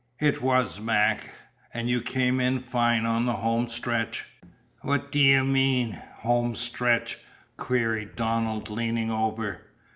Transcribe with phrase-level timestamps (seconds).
[0.19, 1.31] "It was, Mac.
[1.75, 4.25] And you came in fine on the home stretch!"
[4.81, 7.19] "What d'ye mean home stretch?"
[7.55, 9.61] queried Donald leaning over.